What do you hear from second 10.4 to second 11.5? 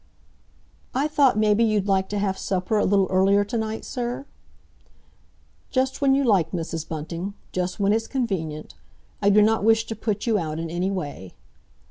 in any way."